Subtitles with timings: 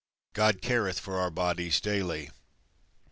[0.33, 2.31] God careth for our bodies daily.